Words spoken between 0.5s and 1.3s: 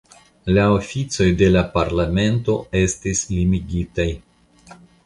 La oficoj